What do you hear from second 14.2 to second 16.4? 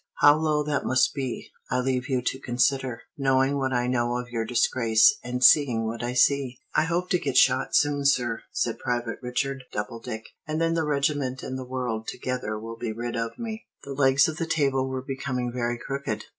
of the table were becoming very crooked.